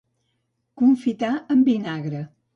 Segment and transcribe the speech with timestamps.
[0.83, 2.25] Confitar amb vinagre.